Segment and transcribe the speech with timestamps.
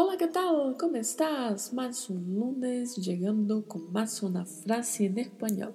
[0.00, 0.76] Hola, ¿qué tal?
[0.78, 1.72] ¿Cómo estás?
[1.72, 5.74] Más un lunes llegando con más una frase en español.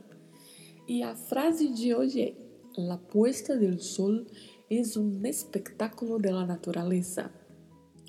[0.88, 2.34] Y la frase de hoy es,
[2.78, 4.26] la puesta del sol
[4.70, 7.34] es un espectáculo de la naturaleza.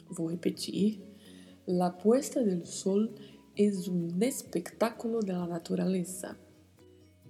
[0.09, 1.01] Vou repetir.
[1.67, 3.13] La puesta del sol
[3.57, 6.39] es um espectáculo de la naturaleza.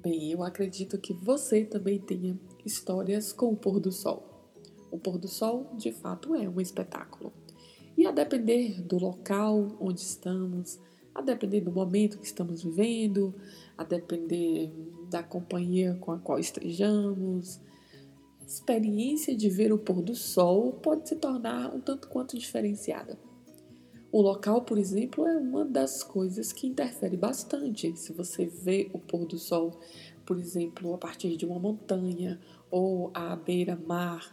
[0.03, 4.53] Bem, eu acredito que você também tenha histórias com o pôr do sol.
[4.91, 7.33] O pôr do sol, de fato, é um espetáculo.
[7.97, 10.81] E a depender do local onde estamos,
[11.15, 13.35] a depender do momento que estamos vivendo,
[13.79, 14.73] a depender
[15.09, 17.61] da companhia com a qual estejamos,
[18.41, 23.19] a experiência de ver o pôr do sol pode se tornar um tanto quanto diferenciada.
[24.11, 27.97] O local, por exemplo, é uma das coisas que interfere bastante.
[27.97, 29.81] Se você vê o pôr do sol,
[30.25, 34.33] por exemplo, a partir de uma montanha ou à beira-mar,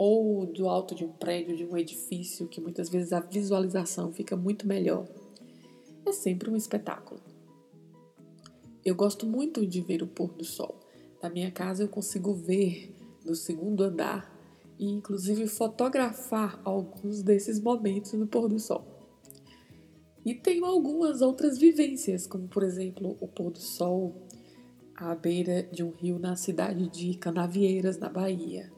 [0.00, 4.36] ou do alto de um prédio, de um edifício, que muitas vezes a visualização fica
[4.36, 5.08] muito melhor.
[6.06, 7.20] É sempre um espetáculo.
[8.84, 10.78] Eu gosto muito de ver o pôr do sol.
[11.20, 14.32] Na minha casa eu consigo ver do segundo andar
[14.78, 18.86] e inclusive fotografar alguns desses momentos no pôr do sol.
[20.24, 24.14] E tenho algumas outras vivências, como por exemplo o pôr do sol
[24.94, 28.77] à beira de um rio na cidade de Canavieiras, na Bahia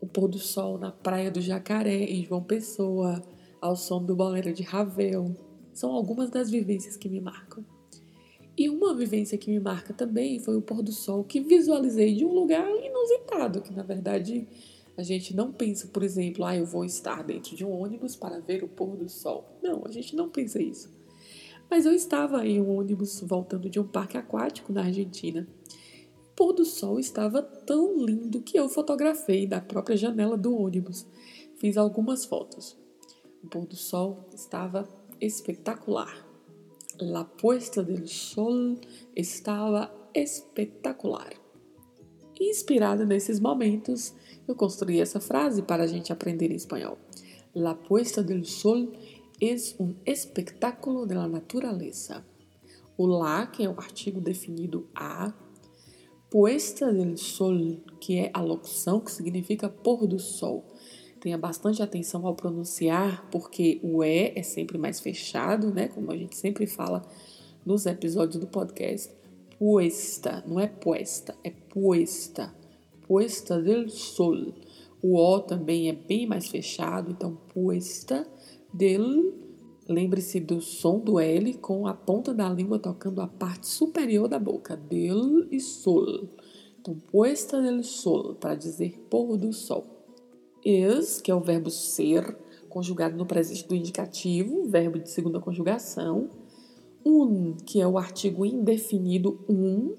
[0.00, 3.22] o pôr do sol na praia do Jacaré, em João Pessoa,
[3.60, 5.34] ao som do bolero de Ravel.
[5.72, 7.64] São algumas das vivências que me marcam.
[8.56, 12.24] E uma vivência que me marca também foi o pôr do sol que visualizei de
[12.24, 14.48] um lugar inusitado, que na verdade
[14.96, 18.40] a gente não pensa, por exemplo, ah, eu vou estar dentro de um ônibus para
[18.40, 19.44] ver o pôr do sol.
[19.62, 20.90] Não, a gente não pensa isso.
[21.68, 25.46] Mas eu estava em um ônibus voltando de um parque aquático na Argentina
[26.36, 31.06] pôr do sol estava tão lindo que eu fotografei da própria janela do ônibus.
[31.56, 32.76] Fiz algumas fotos.
[33.42, 34.86] O pôr do sol estava
[35.18, 36.26] espetacular.
[37.00, 38.78] La puesta del sol
[39.14, 41.32] estava espetacular.
[42.38, 44.14] Inspirada nesses momentos,
[44.46, 46.98] eu construí essa frase para a gente aprender em espanhol.
[47.54, 48.92] La puesta del sol
[49.40, 52.22] es un espectáculo de la naturaleza.
[52.98, 55.32] O lá, que é o artigo definido a,
[56.38, 60.66] Puesta del sol, que é a locução que significa pôr do sol.
[61.18, 65.88] Tenha bastante atenção ao pronunciar, porque o E é sempre mais fechado, né?
[65.88, 67.02] Como a gente sempre fala
[67.64, 69.10] nos episódios do podcast.
[69.58, 72.54] Puesta, não é puesta, é puesta.
[73.08, 74.52] Puesta del sol.
[75.00, 78.28] O O também é bem mais fechado, então puesta
[78.74, 79.32] del
[79.88, 84.38] Lembre-se do som do L com a ponta da língua tocando a parte superior da
[84.38, 84.76] boca.
[84.76, 86.28] Del e sol.
[86.80, 89.84] Então, puesta del sol, para dizer pôr do sol.
[90.64, 92.36] Es, que é o verbo ser,
[92.68, 96.30] conjugado no presente do indicativo, verbo de segunda conjugação.
[97.04, 99.94] Un, que é o artigo indefinido um.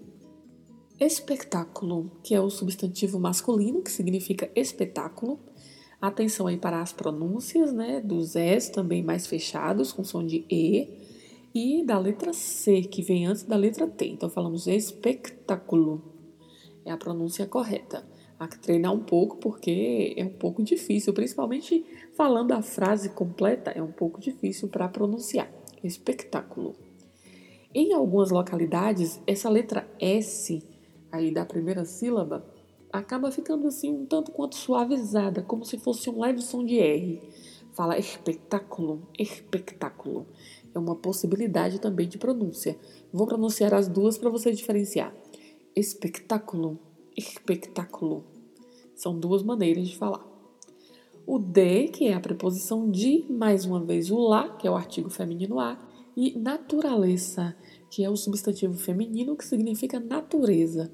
[1.00, 5.40] Espetáculo, que é o substantivo masculino, que significa espetáculo.
[6.00, 8.00] Atenção aí para as pronúncias, né?
[8.00, 10.88] Dos S também mais fechados, com som de E.
[11.56, 14.06] E da letra C, que vem antes da letra T.
[14.06, 16.04] Então falamos espectáculo.
[16.86, 18.08] É a pronúncia correta.
[18.40, 21.84] Há que treinar um pouco porque é um pouco difícil, principalmente
[22.16, 25.52] falando a frase completa, é um pouco difícil para pronunciar.
[25.84, 26.76] Espectáculo.
[27.74, 30.64] Em algumas localidades, essa letra S
[31.12, 32.46] aí da primeira sílaba
[32.98, 37.22] acaba ficando assim um tanto quanto suavizada, como se fosse um leve som de R.
[37.74, 40.26] Fala espetáculo, espetáculo.
[40.74, 42.78] É uma possibilidade também de pronúncia.
[43.14, 45.16] Vou pronunciar as duas para você diferenciar.
[45.76, 46.80] Espetáculo,
[47.16, 48.26] espetáculo.
[48.96, 50.26] São duas maneiras de falar.
[51.26, 54.76] O de, que é a preposição de, mais uma vez o lá, que é o
[54.76, 55.78] artigo feminino a,
[56.16, 57.56] e natureza,
[57.92, 60.92] que é o substantivo feminino que significa natureza.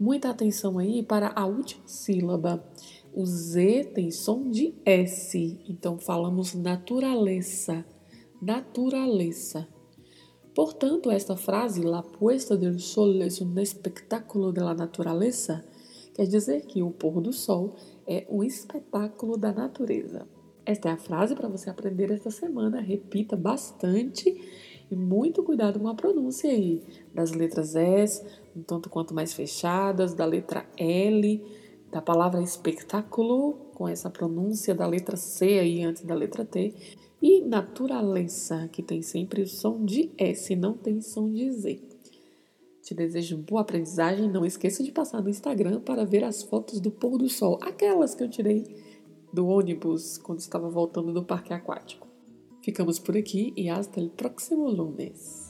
[0.00, 2.64] Muita atenção aí para a última sílaba.
[3.12, 7.84] O Z tem som de S, então falamos naturaleza,
[8.40, 9.68] naturaleza.
[10.54, 15.62] Portanto, esta frase, la puesta del sol es un espectáculo de la naturaleza,
[16.14, 17.76] quer dizer que o pôr do sol
[18.06, 20.26] é um espetáculo da natureza.
[20.64, 22.80] Esta é a frase para você aprender esta semana.
[22.80, 24.34] Repita bastante
[24.90, 26.82] e muito cuidado com a pronúncia aí
[27.14, 28.24] das letras S,
[28.54, 31.44] um tanto quanto mais fechadas, da letra L,
[31.90, 36.74] da palavra espetáculo, com essa pronúncia da letra C aí antes da letra T,
[37.22, 41.90] e naturaleza, que tem sempre o som de S, não tem som de Z.
[42.82, 44.28] Te desejo boa aprendizagem.
[44.28, 48.14] Não esqueça de passar no Instagram para ver as fotos do pôr do sol, aquelas
[48.14, 48.64] que eu tirei
[49.32, 52.08] do ônibus quando estava voltando do parque aquático.
[52.62, 55.49] Ficamos por aqui e hasta el próximo lunes.